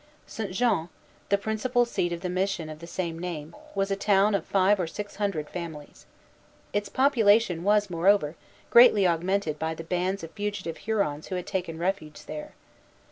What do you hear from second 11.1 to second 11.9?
who had taken